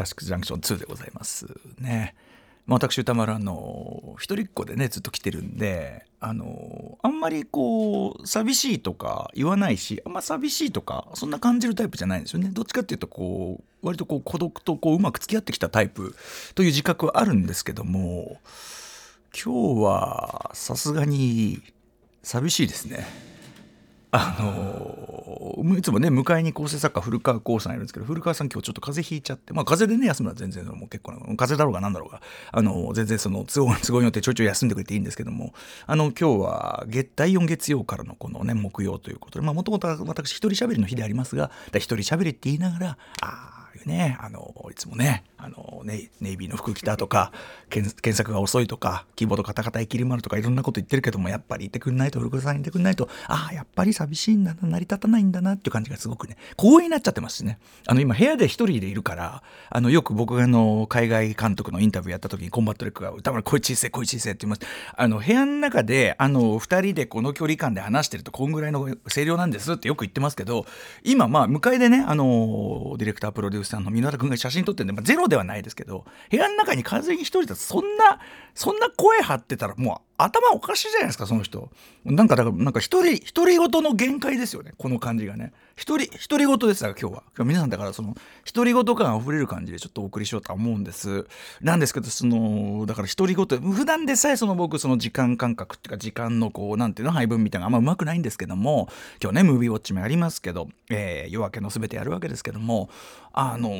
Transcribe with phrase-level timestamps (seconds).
[0.00, 1.46] ターシックジャンクション2でございます
[1.78, 2.14] ね。
[2.66, 16.14] まあ、私歌丸あの一人っ子でねずっと来てるんであのあんまりこう寂しいとか言わないしあんま寂しいとかそんな感じるタイプじゃないんですよねどっちかっていうとこう割とこう孤独とこううまく付き合ってきたタイプ
[16.54, 18.38] という自覚はあるんですけども
[19.34, 21.60] 今日はさすがに
[22.22, 23.29] 寂しいですね。
[24.12, 35.52] あのいつもね迎えに構成作家古川光さんいるんですけど古川さん今日ちょっと風邪ひいちゃってまあ風邪でね休むのは全然もう結構な風邪だろうが何だろうがあの全然その都合都合によってちょいちょい休んでくれていいんですけども
[35.86, 43.26] あの今日は月第4月曜からのこのね木曜ということでまあもともと私一人喋りの日でありますが一人喋りって言いながらあ
[43.58, 47.32] あいうね、あの、いつもね、あのネ、ネイビーの服着たとか、
[47.68, 57.58] 検索が遅いとか、キーボードカタカタいきりまるとかいろんなこと言ってるけども、やっぱり言ってくんないと、古川さん言ってくんないと、ああ、やっぱり寂しいんだな、成り立たないんだなっていう感じがすごくね、光栄になっちゃってますしね。
[57.86, 64.62] あの、今部屋で一人でいるから、あの、よく僕があの、海外監督のインタビューやった時にコンバットレックが、宇多丸声小さい、声小さいって言います。
[64.94, 70.66] あの、部屋の中で、あの、二人でこの距離感で話してると、こんぐらいの声量なんですってよく言ってますけど、
[71.04, 78.20] 今、まあ、向かいでね、あの、ディレクタープロデューサーの簑和田君が写真撮ってるんで、まあ、ゼロではないですけど部屋の中に完全に一人だとそんな
[78.54, 81.70] そんな声張ってたらもう頭おかしいじゃないですかその人。
[82.04, 85.52] なんかだからなんか一人独り言の限界ですよねこの感じがね。
[85.76, 87.22] 一人独り言ですから今日は。
[87.36, 88.14] 今日皆さんだからその
[88.52, 91.26] 独り言感あふれる感じでちょっとお送りしようとは思うんです。
[91.60, 98.88] なんですけどそのだから独り言普段でさえその僕その時間感覚っていうか時間のこうなんていうの配分みたいなのあんまうまくないんですけども
[99.22, 102.90] 今日ねムービーウォッチもやりますけど、えー、夜明けのすべてやるわけですけども
[103.32, 103.70] あの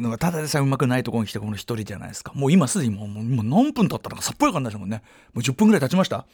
[0.00, 2.32] なんかただでさえうまくないところに来てこの一人じゃないですか。
[2.34, 5.02] もう今すでにもうもう何分経ったのかさっぱりわかんないですもんね。
[5.32, 6.26] もう10分ぐらい経ちました？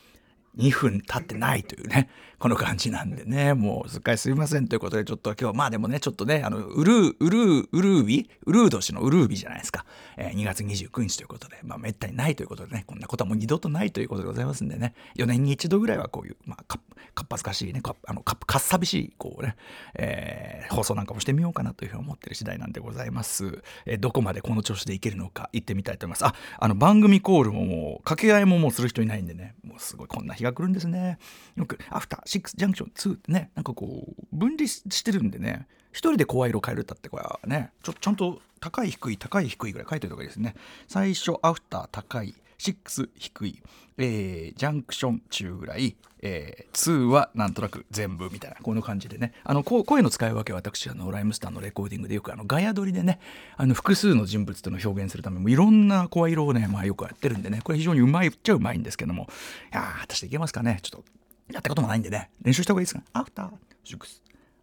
[0.58, 9.86] 2分経ってないというね、この感じなんでね、もうすっかりすいませんということで、ちょっと今日、まあでもね、ちょっとね、あの、ウルー、ウルー、ウルービウルー年のウルービじゃないですか。
[10.16, 16.78] えー、2月29日ということで、まあめったにないということでね、こんなことはもう二度とないということでございますんでね、4年に一度ぐらいはこういう、まあ、か
[17.14, 19.56] かっぱずかしいね、かあのかかっさびしい、こうね、
[19.94, 23.62] えー、放送なんかもしてみようかなというふうに思ってる次第なんでございます。
[23.86, 26.26] えー、どこまでこの調子でいけるのか、行ってみたいと思います。
[26.26, 31.18] あ、あの、番組コールももう、掛け合いももうする人いないんでね、もうすごいこんな日が来るんですね。
[31.56, 40.54] よく、アフター、シックス、ジャンクション、2ってね、なんかこう、分離してるんでね、一人で声色変えるったってこれはね、ちょちゃんと高い低い高い低いぐらい書いておいた方がいいですね。
[40.88, 43.62] 最初、アフター高い、6低い、
[43.98, 53.20] えー、ジャンクション中ぐらい、えー、2はなんとなく全部みたいなこの感じでねあの声の使い分けは私あのライムスターのレコーディングでよくあのガヤ撮りでね
[53.56, 59.28] あの複数の人物というのを表現するためもいろんな声色をね、まあ、よくやってるんでねこれ非常にうまいっちゃうまいんですけども
[59.72, 61.04] いやー果たしていけますかねちょっと
[61.52, 63.50] やったこともないんでね練習した方がいいですかアフター
[63.84, 64.22] シックス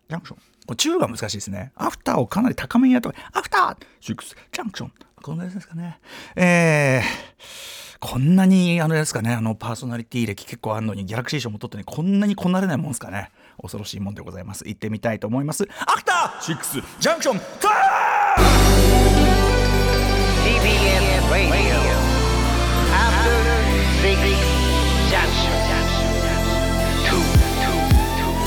[0.10, 1.72] ジャンクションこれ中が難しいですね。
[1.76, 3.26] アフターをかなり高めにやった方がいい。
[3.34, 4.94] アフターシックスジャンクション。
[5.22, 6.00] こんなやつですかね。
[6.36, 9.34] えーこんなにあのですかね。
[9.34, 13.32] あのパーソナリティ歴結構あるのにギャラクシー賞も取ってねこんなにこなれないもんですかね。
[13.62, 14.66] 恐ろしいもんでございます。
[14.68, 15.66] 行ってみたいと思います。
[15.88, 17.40] アフターシックスジャンクション。
[17.40, 17.74] ター。
[20.44, 21.80] TBN Radio
[22.92, 23.32] After
[24.02, 24.20] Six
[25.10, 25.56] Junction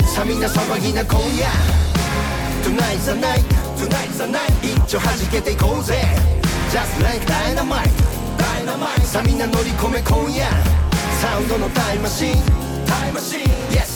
[0.07, 1.86] さみな騒ぎな今夜
[2.67, 3.45] Tonight's the night
[3.79, 6.03] Tonight's the night 一丁弾けていこうぜ
[6.73, 7.89] Just like dynamite
[8.37, 10.49] Dynamite さあみんな乗り込め今夜
[11.21, 12.35] サウンドのタイムマシン
[12.85, 13.96] タイムマシン Yes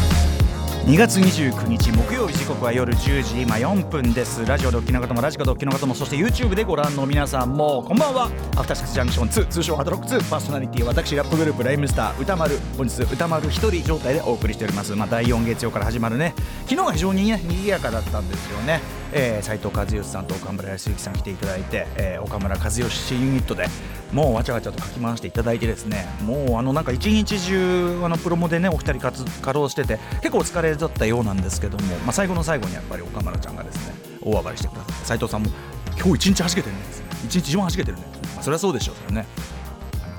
[0.85, 4.43] 2月29日木曜日時刻は夜10時今4分です。
[4.47, 8.25] ラジオでお聞きの方もラジコでお聞きの方もそして YouTube でご覧の皆さんもこんばんは。
[8.57, 12.57] アフターシックスジャンクション2通称ハドロック2パーソナリティ私ラップグループライムスター歌丸。
[12.77, 14.95] 本日歌丸一人状態でお送りしております。
[14.95, 16.33] まあ第4月曜から始まるね。
[16.65, 18.81] 昨日は非常にね賑やかだったんですよね。
[19.13, 23.67] えー、藤和義さんと岡村康之さん来ていただいて、えー、岡村和義ユニットで
[24.13, 35.49] もうわちゃわちゃと書き回していただいてですねもうあのなんか一日中あのプロモでねお二人活稼働してて結構お疲れだったようなんですけども、まあ、最後の最後にやっぱり岡村ちゃんがですね大暴れしてくださって斉藤さんも
[35.97, 38.03] 今日一日はじけてるんです一日一番はじけてるね、
[38.35, 38.95] まあ、それはそうでしょう。
[38.95, 39.25] けどね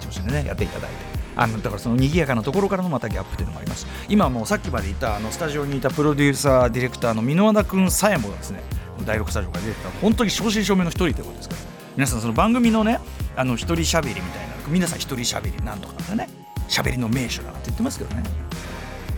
[0.01, 1.13] 調子でねやっていただいて。
[1.35, 8.63] あのだからその賑やかなところからのまたギャップというのもあります今もうさっきまでいたあのスタジオにいたプロデューサーディレクターの箕輪田君さえもですね
[9.07, 9.89] 第6スタジオから出てた。
[10.03, 11.61] 本当に正真正銘の一人ということですから。
[11.97, 13.01] 皆さんその番組のね
[13.37, 16.29] あの一人しゃべりみたいな皆さん一人しゃべりなんとかなんだね。
[16.69, 18.23] 喋りの名手だなって言ってますけどね。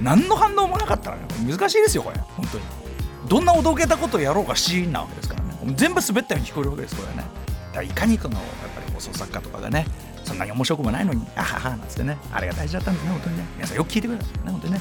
[0.03, 2.19] 何の反応もなかったらね難しいですよこれ。
[2.19, 2.65] 本当に。
[3.29, 5.75] どんなおどけたことをやろうがシーンなわけですからね。
[5.77, 7.17] 全部滑ったように聞こえるわけですこれね。
[7.17, 7.29] だか
[7.77, 8.45] らいかにこのやっ
[8.75, 9.87] ぱり放送作家とかがね。
[10.25, 12.17] そんなに面白くもないのにあははなんつってね。
[12.33, 13.45] あれが大事だったんですね本当にね。
[13.57, 14.81] 皆さんよく聞いてくださいね本当にね。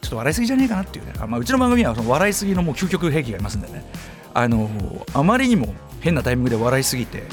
[0.00, 1.12] ちょっと笑いすぎじゃねえかなっていうね。
[1.18, 3.84] あ、まあ、うちの番組はその笑いすぎのもう究極兵器がありますんでね。
[4.34, 4.70] あの
[5.14, 7.24] あまりにも変なタイミングで笑いすぎて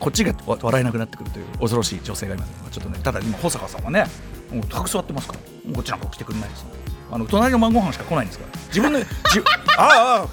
[0.00, 4.06] こっちが笑えなくなってくるという恐ろしい女性がいます、ちょっとねただ今保坂さんはね
[4.50, 6.66] もう高く座ってますからこっちなんか来てくれないです。
[7.12, 8.58] あの隣の晩ご飯しか来ないんですから。
[8.68, 9.06] 自分のじ
[9.76, 10.28] ああ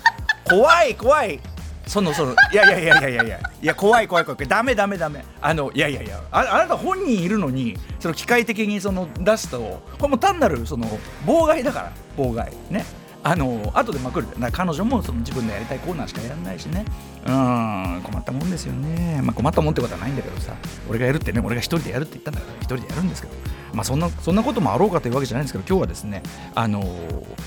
[0.50, 1.40] 怖い怖い。
[1.86, 3.40] そのそのいやいやいやいやいやいや。
[3.62, 4.48] いや怖い怖い怖い。
[4.48, 5.26] ダメダメダメ。
[5.42, 6.22] あのいやいやいや。
[6.32, 10.88] ああなた本人いるのにその機械的にその出すとこれも単なるその
[11.26, 12.54] 妨害だから妨害。
[12.70, 12.86] ね。
[13.30, 14.28] あの後でまくる。
[14.54, 16.86] 彼女もその自分のやりたいコーナーしかやらないしね。
[17.26, 20.54] うん困ったもんですよね、まあ、困ったもんってことはないんだけどさ。
[20.88, 23.34] 俺がやるってね俺が一人でやるって言ったんだから一人でやるんですけど。
[23.74, 26.24] まあそんなそんなこともあろうかというわけじゃないんですけど今日はですね
[26.56, 26.82] あの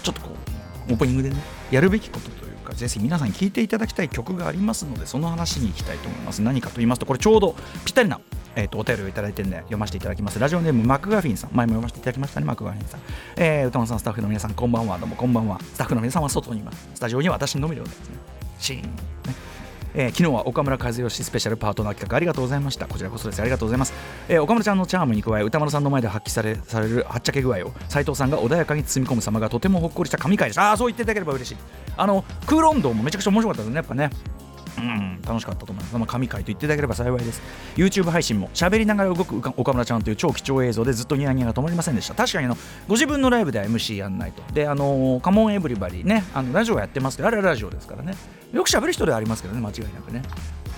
[0.03, 0.29] ちょっとこ
[0.89, 1.37] うオープニングでね
[1.71, 6.43] やるべきことというかぜひ皆さんに聴いていただきたい曲がありますのでその話に行きたいと思います。
[6.43, 7.57] 何かと言いますとこれちょうど
[7.87, 8.21] ぴったりな
[8.57, 10.39] えーと、お便りをいただいてるんで読ませていただきます。
[10.39, 11.51] ラジオネームマクガフィンさん。
[11.53, 13.01] 前も読ませていただきましたねマクガフィンさん、
[13.37, 14.99] えー、歌丸さんスタッフの皆さんこんばんは。
[14.99, 15.61] どうもこんばんは。
[15.61, 16.89] スタッフの皆さんは外にいます。
[16.95, 18.17] スタジオには私のみでございますね。
[18.59, 18.91] シーン。
[19.93, 22.87] えー、昨日は岡村和義スペシャルパートナー企画ありがとうございました。
[22.87, 23.41] こちらこそです。
[23.41, 23.93] ありがとうございます、
[24.29, 30.71] えー、岡村ちゃんのチャームに加え歌丸さんの前で発揮されされるはっちゃけ具合を斉藤さんが穏やかに包み込む様がとてもほっこりした神回でした。
[30.71, 31.57] ああそう言っていただければ嬉しい。
[31.97, 34.11] あのクロンドもめちゃくちゃ面白かったですねやっぱね。
[34.81, 35.97] うん、楽しかったと思います。
[35.97, 37.43] まあ、神回と言っていただければ幸いです。
[37.77, 42.15] YouTube 配信も喋りながら動く岡村ちゃんという超貴重映像でずっとニヤニヤが止まりませんでした。
[42.15, 42.57] 確かにあの
[42.89, 44.43] ご自分のライブでは MC やんないと。
[44.53, 48.15] で、あのー、カモンエブリバリーね、あのラジオやってますけど、あれはラジオですからね。
[48.53, 50.23] よく喋る人ではありますけどね、間違いなくね。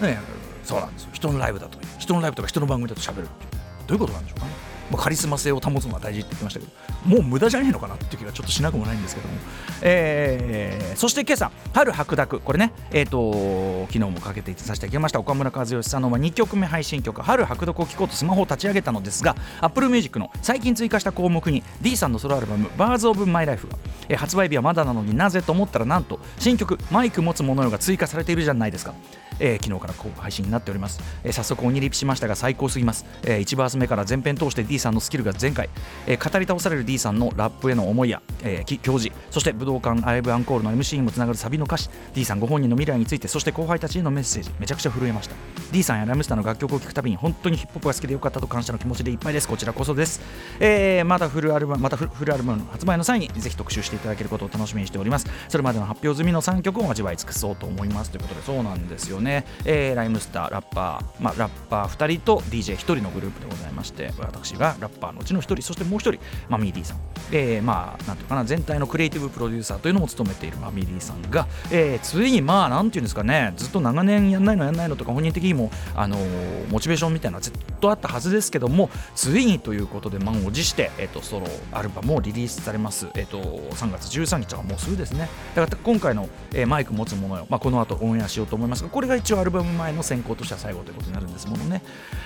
[0.01, 0.19] ね
[0.65, 1.11] そうなんですよ。
[1.13, 3.63] 人のライブだと、人のライブとか人の番組だと喋るっていう。
[3.87, 4.72] どういうことなんでしょうかね。
[4.93, 6.73] まあ、カリスマ性を保つのが大事って言ってましたけど
[7.07, 9.35] もう無駄じゃねえのかなっていう気がちょっとしなくもないんですけども、
[9.81, 12.41] えー、そして今朝春白濁。
[12.41, 23.79] これねえっ、ー、と昨日もかけてさせていただきました岡村和義さんの2曲目配信曲春白濁を聴こうとスマホを立ち上げたのですが Apple Music の最近追加した項目に D さんのソロアルバム「バーズ・オブ・マイ・ライフが」
[24.11, 28.95] えー、発売日はまだなのになぜと思ったらなんと新曲「マイク持つものよ」が追加されているじゃないですか。
[29.43, 35.69] えー、昨日から配信になっております、えー、早速鬼リピしましたが最高すぎます、えー、1バース目から前編通して D さんのスキルが全開、
[36.07, 41.91] えー、語り倒される D さんのラップへの思いや、えー、教示そして武道館ライブアンコールの MC にもつながるサビの歌詞。
[42.15, 44.51] D さんご本人の未来についてそして後輩たちへのメッセージ。
[44.59, 45.35] めちゃくちゃ震えました。
[45.73, 49.49] D さんやラムスターの楽曲を聴くたびに本当にヒップホップが好きでよかったと感謝の気持ちでいっぱいです。
[49.49, 50.21] こちらこそです、
[50.61, 55.27] えー、またフルアルバムまたフルアルバムの発売の際にぜひ特集していただけることを楽しみにしております。
[55.49, 58.11] それまでの発表済みの3曲を味わい尽くそうと思います。
[58.11, 59.32] ということでそうなんですよね、
[59.65, 66.99] えー、ライムスターラッパー、まあ、ラッパー2人と DJ1 人のグループでございまして私がラッパーのうちの1人そしてもう1人マミーディさん、
[67.33, 83.41] えー、まあなんていうかな全体のクリエイティブプロデューサーというのも務めているマミーディーさんが、えー、ついにまあなんていうんですかねずっと長年やんないのやんないのとか本人的にもあのー、モチベーションみたいなのはずっとあったはずですけどもついにということで満を持して、えーと、ソロアルバムをリリースされます、えーと、
[83.75, 85.29] 3月13日はもうすぐですね。
[85.55, 91.83] だから今回の、えー、マイク持つ者よ、まあ、この後オンエアしようと思いますがこれが一応アルバム前の先行としては最後ということになるんですものね。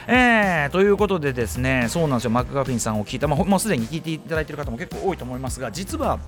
[0.06, 6.18] えー、ということでですねそうなんですよマクガフィンさんを聞いた、まあ、もうすでに聞いていただいている方も結構多いと思いますが実は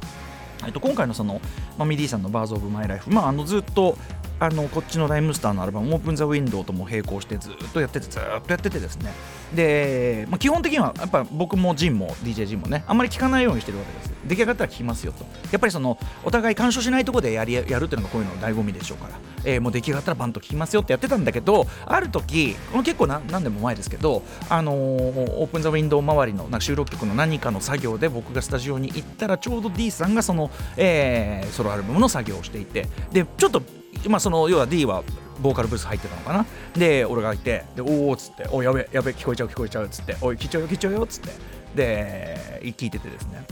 [0.66, 1.40] えっと、今回のその、
[1.78, 3.96] まあ、 Mummy-D さんの「Bars of My Life」まあ、あのずっと
[4.40, 9.12] あのこっちのライムスターのアルバム「オープン・ザ・ウィンドウ」とも並行してずっとやっててずっとやっててですね。
[9.54, 14.18] で、まあ、基本的にはやっぱ僕もジンも DJ ジンもねあんまり聞かないようにしてるわけです。
[14.28, 33.62] 出来上がったら聞きますよとやっぱりそのお互い干渉しないところでやりやるっていうのがこういうの醍醐味でしょうから、えー、もう出来上がったらバンと聞きますよってやってたんだけどある時結構何年も前ですけどあのー、オープン・ザ・ウィンドウ周りのなんか収録曲の何かの作業で僕がスタジオに行ったらちょうど D さんがその、えー、ソロアルバムの作業をしていてでちょっと
[34.09, 35.02] まあ、その要は D は
[35.40, 36.47] ボーカルブース入ってたのかな。
[36.75, 41.30] で俺がいてでおおっつっておやべやべ聞こえちゃう聞こえちゃうっつっておい聞いちゃうよ聞いちゃうよっつって。
[41.75, 43.45] で聞いててですね。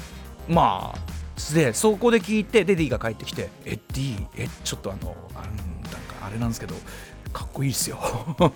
[0.49, 6.75] まあでそこで聞いてで D が帰ってきてえ D えちょっとあのあなんかあれなんですけど
[7.37, 7.99] かっこいいっすよ。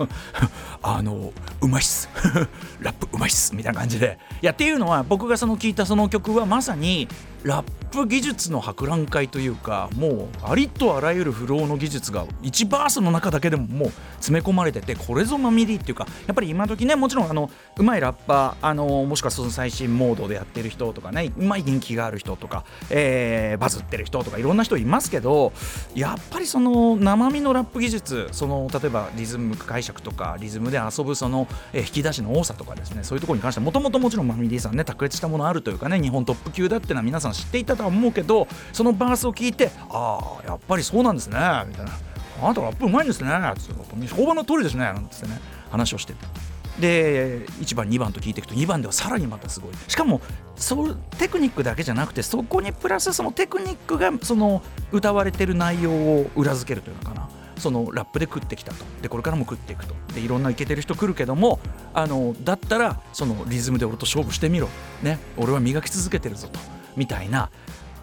[0.81, 2.09] あのうまいっす。
[2.81, 4.19] ラップうまいっすみたいな感じで。
[4.41, 7.07] いやっていうのは僕がその聞いたその曲はまさに
[7.43, 25.53] ラップ技術の博覧会というかもうありとあらゆるフローの技術が1バースの中だけでももう詰め込まれててこれぞマミリっていうかやっぱり今時ねもちろんあのうまいラッパーあのもしくはその最新モードでやってる人とかねうまい人気がある人とか、えー、バズってる人とかいろんな人いますけど
[25.95, 41.93] やっぱりその生身のラップ技術その例えばリズム解釈とかリズムで遊ぶその、え、引き出しの多さとかですねそういうところに関してもともともちろんマミディさんね卓越したものあるというかね日本トップ級だってのは皆さん知っていたとは思うけどそのバースを聞いてああやっぱりそうなんですねみたいな。
[42.43, 43.31] あなたラップうまいんですね
[44.09, 46.27] 評判の通りですねなんてね話をしてて。
[46.81, 49.73] で1番2番と聞いていくと2番ではさらにまたすごい。
[49.87, 50.23] しかも
[50.57, 57.29] そうテクニックだけじゃなくてそこにプラスそのテクニックがその歌われてる内容を裏付けるというのかな。
[57.61, 58.85] そのラップで食ってきたと。
[59.02, 59.95] でこれからも食っていくと。
[60.14, 61.61] でいろんなイケてる人来るけども
[61.95, 64.69] あのだったらそのリズムで俺と勝負してみろ、
[65.02, 66.59] ね、俺は磨き続けてるぞと。
[66.97, 67.50] みたいな。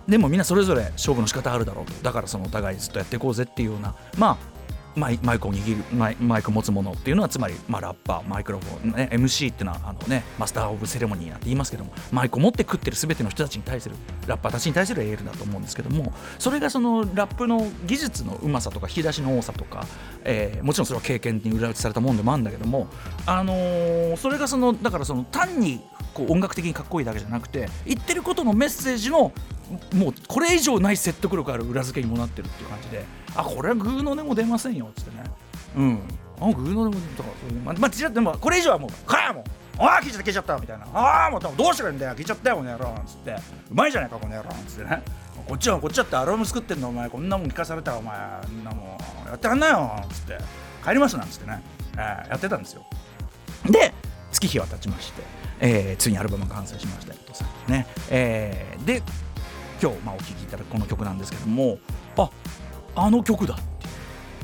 [0.08, 1.94] でもみんなそれぞれ勝負の仕方あるだろうと。
[2.02, 3.94] だからそのお互いずっとやっていこうぜっていうような。
[4.18, 4.57] まあ
[4.98, 19.86] マイマイクを握るマイマイク持つものっていうのはつまり、まあ、ラッパーマイクロフォン、ね、MC っていうのはあの、ね、マスター・オブ・セレモニーなんて言いますけどもマイクを持って食ってる全ての人たちに対するラッパーたちに対するエールだと思うんですけどもそれがそのラップの技術のうまさとか引き出しの多さとか、
[20.24, 22.88] えー、もちろんそれは経験に裏打ちされたもんでもあるんだけども、
[23.26, 25.82] あのー、それがそのだからその単に
[26.18, 29.32] こう音楽的にかっこいいだけじゃなくて言ってることのメッセージの
[29.94, 33.06] もうこれ以上ない説得力ある裏付けにもなってるっていう感じで
[33.36, 35.24] あこれはグーの音も出ませんよっつってね。
[35.76, 36.00] うん。
[36.40, 39.44] あグーの音もとかそういうままあでもこれ以上はもう「かやもう
[39.78, 43.32] ああ聞いちゃった聞いちゃった」みたいな「ああもうどうしてくれんだよ聞いちゃったよこの野郎」っつって
[43.70, 45.04] 「うまいじゃないかこの野郎」っつってね。
[45.48, 47.10] こっちはこっちだってアルバム作ってんのお前。
[47.10, 50.38] こんなもん聞かされたらお前んなもんやってらんないよっつって。
[50.84, 51.62] 帰りますなんつってね、
[51.94, 52.86] えー、やってたんですよ。
[53.66, 53.94] で
[54.32, 55.22] 月日は経ちまして、
[55.60, 59.02] えー、ついにアルバムが完成しましたよとさねえー、で
[59.82, 61.78] 今日、まあ、お聴きいただくこの曲なんですけども
[62.18, 62.30] あ
[62.96, 63.64] あの曲だって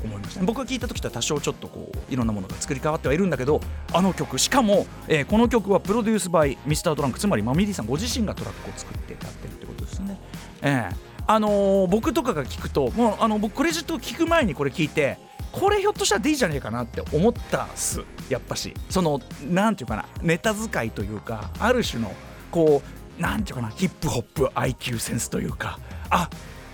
[0.04, 3.62] 思いました、ね、僕が聴いた時とは多少ちょっとこういろんなものが作り変わってはいるんだけど
[3.94, 10.20] あの曲しかも、えー、この曲はプロデュースバイミスタートランクつまりマミリーさんご自身がトラックを作って歌ってるってことですね。
[10.62, 15.18] えーあのー、僕とかが聞くともうあの僕クレジットを聞く前にこれ聞いて
[15.54, 18.04] これひょっとしたらでいいじゃねえかなって思ったっす。
[18.28, 18.74] やっぱし。
[18.90, 20.06] その何て言うかな。
[20.22, 22.12] ネタ使いというかある種の
[22.52, 23.74] こう何て言うかな。
[23.76, 25.80] ヒップホップ IQ センスというか。
[26.10, 26.28] あ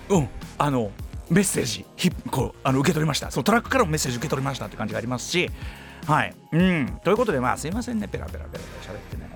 [0.07, 0.29] うん。
[0.57, 0.91] あの
[1.29, 1.85] メッセージ。
[1.97, 3.29] ヒこうあの受け取りました。
[3.31, 5.51] そのトラックからもメッセージ受け取りましたって感じがありますし。
[6.07, 6.33] はい。
[6.53, 6.99] うん。
[7.03, 8.07] ということでまあすいませんね。
[8.07, 8.93] ペラペラペラペラ。
[8.93, 9.29] 喋ってね。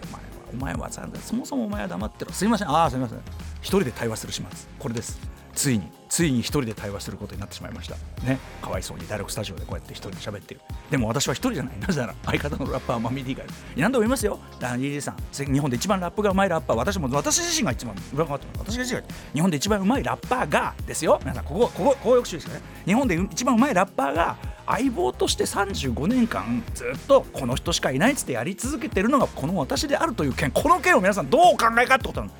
[0.53, 2.31] お前はお前はそもそもお前は黙ってろ。
[2.31, 2.69] すいません。
[2.69, 3.19] ああすいません。
[3.61, 4.47] 一人で対話する始末。
[4.79, 5.19] これです。
[5.55, 7.95] ついについに一人で対話することになってしまいました。
[8.23, 8.37] ね。
[8.61, 10.61] かわいそうに第6スタジオでこうやって一人で喋ってる。
[10.91, 11.79] でも私は一人じゃない。
[11.79, 13.53] なぜなら相方のラッパーマミディがいる。
[13.75, 14.37] 何度も言いますよ。
[14.59, 15.17] ダニーさん。
[15.51, 21.17] 日本で一番ラップがうまいラッパー私も私自身が一番裏側って私自身が日本で一番うまいラッパーがですよ。
[21.23, 22.61] 皆さんここここここよく注意してね。
[22.85, 30.51] 日本で一番うまいラッパーが相棒として35年間ずっとこの人しかいないっつってやり続けてるのがこの私であるという件。
[30.51, 32.33] この件を皆さんどうお考えかってことなの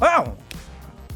[0.00, 0.47] ああ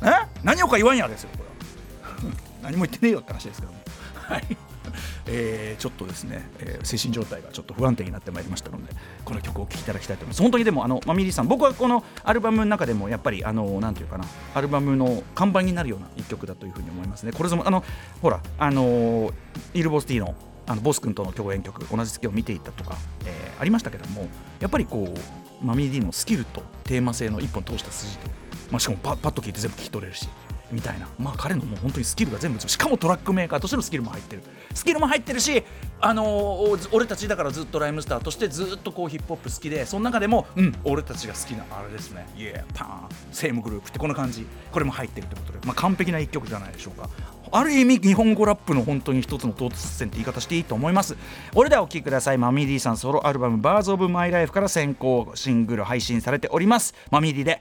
[0.04, 0.28] え？
[0.42, 2.34] 何をか言わんやですよこれは。
[2.62, 3.78] 何も言ってねえよって話ですけども。
[4.14, 4.56] はい。
[5.26, 8.92] えー、ちょっとですね、えー、精神状態がちょっと不安定になってまいりましたので
[9.24, 10.42] この曲を聴きいただきたいと思います。
[10.42, 17.32] 本当にでもあのマミリーさん僕はこのアルバムの中でもやっぱりあのなんていうかなアルバムの看板になるような一曲だというふうに思いますね。
[17.32, 17.84] これぞもあの
[18.20, 19.32] ほらあの
[19.74, 20.34] イルボスティの
[20.66, 24.28] あのボス君との共演曲同じ月を見ていたとか、えー、ありましたけども
[24.60, 28.30] やっぱりこうマミリーのスキルとテーマ性の一本通した筋と、
[28.72, 30.26] まあ、しかもパッと聞いて全部聞き取れるし
[30.72, 34.42] みたいな、まあ、彼のもう本当にスキルが全部しかもトラックメーカーとしてのスキルも入ってる。
[34.72, 35.62] スキルも入ってるし、
[36.00, 42.26] あのー、俺たちだからずっとライムスターとしてずっとこうヒップホップ好きでその中でも、うん、俺たちが好きなあれですね。
[42.38, 44.46] イエーパーンセームグループってこの感じ。
[44.72, 47.10] これも入ってるってことで、まあ、完璧な一曲じゃないでしょうか。
[47.54, 51.18] ある意味日本語ラップの本当に一つの到達線って言い方していいと思います。
[51.54, 52.38] 俺ではお聴きください。
[52.38, 56.94] マミディさんソロアルバム「バーズ・オブ・マイ・ライフ」から先行シングル配信されております。
[57.10, 57.60] マミディで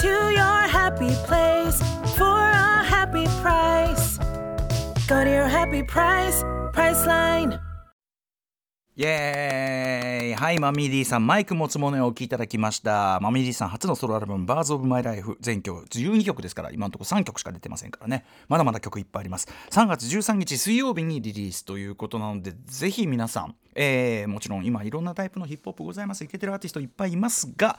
[0.00, 1.78] To your happy place
[2.16, 4.16] for a happy price.
[5.06, 7.60] Go to your happy price, Priceline.
[8.96, 11.26] イエーイはいマミーディーさん。
[11.26, 13.20] マイク持つものをお聴きいただきました。
[13.20, 18.24] マミーディーさん初のソロアルバム「バーズ・オブ・マイ・ライフ」全曲12曲ですから今のところ3曲しか出てませんからね。
[18.48, 19.46] まだまだ曲いっぱいあります。
[19.70, 26.24] 3月13日水曜日にリリースということなのでぜひ皆さん、えー、もちろん今いろんなタイプのヒップホップございます。
[26.24, 27.78] イケてるアーティストいっぱいいますが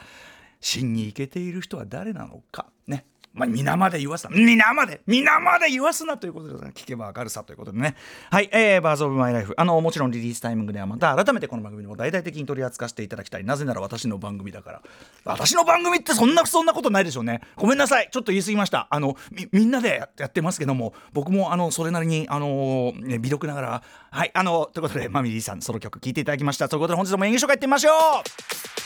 [0.63, 2.67] 真にイケている人は誰なのか？
[2.87, 3.05] ね。
[3.33, 4.29] まあ、皆まで言わすな。
[4.29, 5.01] 皆まで。
[5.07, 7.95] 皆まで言わすなということで聞けばわかるさということでね。
[8.29, 13.43] はい、えー、バーズ・オブ・マイ・ライフあのもちろんリリースタイミングではまた改めてこの番組も大々的に取り扱わせていただきたい。
[13.43, 14.81] なぜなら私の番組だから。
[15.25, 17.41] 私の番組ってそんなそんなことないでしょうね。
[17.55, 18.09] ごめんなさい。
[18.11, 18.87] ちょっと言い過ぎました。
[18.91, 23.83] あのみみんなでやってますけども僕もあのそれなりにあの、ね、微力ながら。
[24.11, 24.31] はい。
[24.35, 26.69] あのということでマミリーさんソロ曲聴いていただきました。
[26.69, 28.82] ということで本日も演技紹介いってみましょう。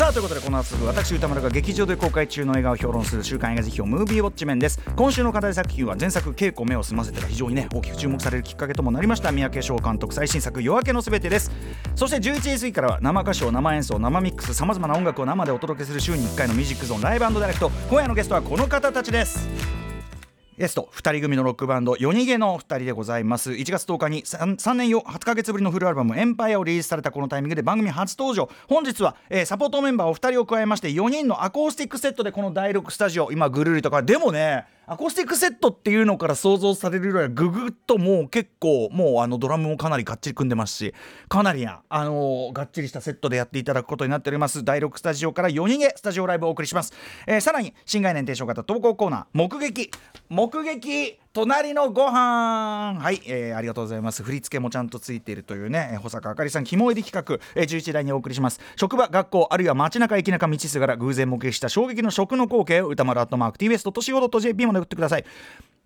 [0.00, 4.80] さあということでこの後すぐ私歌丸が劇場で公開中の映画を評論する週刊映画辞表ムービーウォッチメンです。
[4.96, 9.30] 今週の課題作品は前作稽古目を済ませてが非常にね大きく注目されるきっかけともなりました。
[9.30, 11.50] 三宅翔監督最新作夜明けのすべてです。
[11.96, 17.70] そして11時過ぎからは生歌唱生演奏生ミックスさまざまな音楽を生でお届けする週に1回のミュージックゾーンライブダイレクト。
[17.90, 19.79] 今夜のゲストはこの方たちです。
[20.60, 23.52] ゲスト2人組のロックバンド夜逃げの2人でございます。
[23.52, 28.50] 1月10日に 3, 3年8ヶ月ぶりのフルアルバム「エンパイア」をリリースされたこのタイミングで番組初登場。
[28.68, 40.94] 本日は、えー、サポートメンバーお二人を加えまして4人のアコースティックセットでこの第6スタジオ今ぐるりとかでもねアコースティックセットっていうのから想像されるぐらいググッともう結構もうあのドラムもかなりがっちり組んでますし
[41.28, 44.64] かなりやあのー、がっちりしたセットでやっていただくことになっております。
[44.64, 46.92] 第6スタジオから夜逃げスタジオライブをお送りします、
[47.28, 49.92] えー、さらに新概念提唱型投稿コーナー目撃
[50.28, 52.98] 目撃隣のご飯。
[53.00, 54.24] はい、えー、ありがとうございます。
[54.24, 58.58] 振り付けもちゃんとついているというね保坂あかりさん肝入り企画、えー、11台にお送りします。
[58.74, 65.24] 職場学校あるいは街中駅中道すがら偶然目撃した衝撃の食の光景を歌丸アットマーク TBS.CO.JP まで送ってください。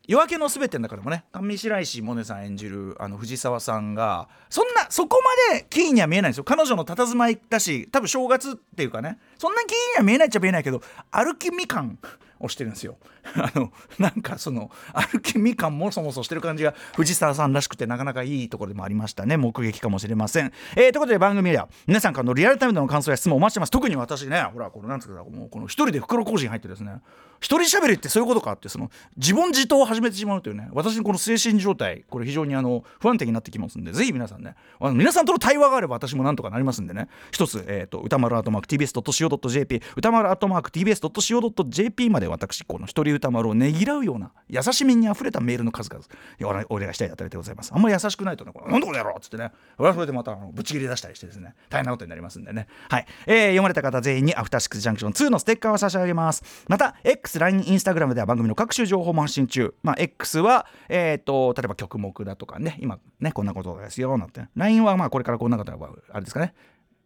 [0.07, 5.21] 夜明けのすべての中でもね上白石萌音さん演じるあの藤沢さんがそんなそこ
[5.51, 6.45] までキーには見えないんですよ。
[6.45, 11.99] 彼女の佇まいだし多分正月っていうかねそんなキーには見えないっちゃ見えないけど歩きみかん。
[12.41, 12.97] をしてるんですよ。
[13.35, 20.53] あのなんかその歩きみかんもそもそしてる感じが藤沢さんらしくてなかなかいいところでもありましたね目撃かもしれません。
[20.77, 27.01] えー、ということで番組では皆さんからのリアルタイムでの感想や質問をお待ちしてます特に私ねほらこのなんつうかもうこの一人で袋小路に入ってですね
[27.41, 46.05] 一人喋りってそういうことかってその自問自答を始めてしまうというね私のこの精神状態これ非常にあの不安定になってきますんでぜひ皆さんねあの皆さんとの対話があれば私もなんとかなりますんでね一つ、えーと、歌丸アートマーク TBS.CO.JP 歌丸アートマーク TBS.CO.JP まで私この一人歌丸をねぎらうような優しみにあふれたメールの数々
[46.69, 47.73] お願いしたいあたりでございます。
[47.75, 52.67] あんまり優しくないとねなんだこの野郎っつってねそれでまたあのぶち切り出したりしてですね大変なことになりますんでね。
[52.89, 56.43] はい、えー、読まれた方全員にアフターシックスジャンクション2のステッカーを差し上げます。
[56.69, 59.75] また X、LINE、Instagram では番組の各種情報も発信中。
[59.83, 64.47] まあ X はえっ、ー、と例えば曲目だとかね今ねこんなことですよなんて。
[64.57, 66.55] LINE はまあこれからこんなことはあれですかね。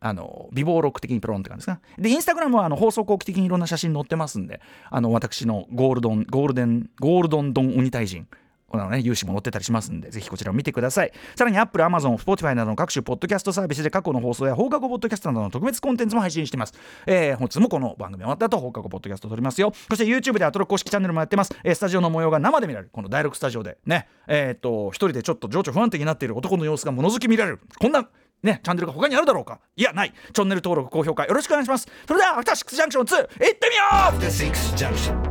[0.01, 1.81] あの美貌録的にプロンって感じですか？
[1.99, 8.27] でインスタグラムはあの放送後期的にいろんな写真載ってますんであの私のゴールドンゴールデンゴールドンドン鬼退陣
[8.69, 11.13] このね、融資も載ってたりしますんで、ぜひこちらを見てください。
[11.37, 16.75] さらに Apple、Amazon、Spotify などの各種ポッドキャストサービスで過去の放送や放課後ポッドキャストなどの特別コンテンツも配信しています。
[17.07, 19.73] えー、本日もこの番組終わった後、放課後ポッドキャスト撮りますよ。
[19.89, 21.55] そして YouTube でアトロ公式チャンネルもやってます。
[21.65, 22.91] えー、スタジオの模様が生で見られる。
[22.93, 27.61] この第6スタジオでね、えー、っと、一人でちょっと情緒不安定になっている男の様子が物好き見られる。
[27.81, 28.07] こんな
[28.43, 29.61] ね、チャンネルが他にあるだろうか？
[29.77, 30.13] いや、ない。
[30.33, 31.89] チャンネル登録、高評価よろしくお願いします。
[32.07, 33.83] それでは、アフターシックスジャンクション2、行ってみよ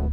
[0.01, 0.06] う